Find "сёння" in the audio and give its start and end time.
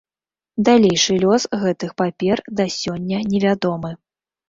2.81-3.25